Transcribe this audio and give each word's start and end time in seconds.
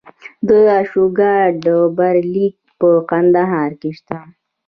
د 0.47 0.49
اشوکا 0.79 1.33
ډبرلیک 1.63 2.55
په 2.79 2.89
کندهار 3.09 3.71
کې 3.81 3.91
شته 3.97 4.19